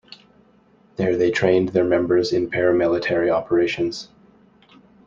There 0.95 1.15
they 1.15 1.29
trained 1.29 1.69
their 1.69 1.83
members 1.83 2.33
in 2.33 2.49
paramilitary 2.49 3.29
operations. 3.29 4.09